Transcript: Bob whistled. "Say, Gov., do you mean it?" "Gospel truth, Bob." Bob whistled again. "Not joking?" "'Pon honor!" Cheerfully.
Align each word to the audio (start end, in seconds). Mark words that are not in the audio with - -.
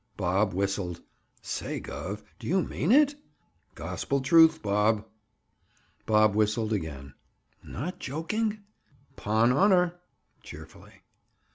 Bob 0.17 0.51
whistled. 0.55 0.99
"Say, 1.43 1.79
Gov., 1.79 2.23
do 2.39 2.47
you 2.47 2.63
mean 2.63 2.91
it?" 2.91 3.13
"Gospel 3.75 4.19
truth, 4.19 4.59
Bob." 4.63 5.05
Bob 6.07 6.33
whistled 6.33 6.73
again. 6.73 7.13
"Not 7.63 7.99
joking?" 7.99 8.61
"'Pon 9.15 9.51
honor!" 9.51 9.99
Cheerfully. 10.41 11.03